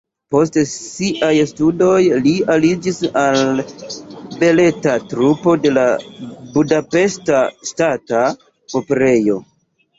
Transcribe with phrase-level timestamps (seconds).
[0.33, 1.97] Post siaj studoj
[2.27, 3.61] li aliĝis al
[4.41, 5.87] baleta trupo de la
[6.57, 8.27] Budapeŝta Ŝtata
[8.85, 9.41] Operejo.